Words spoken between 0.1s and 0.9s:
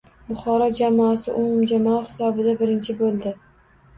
Buxoro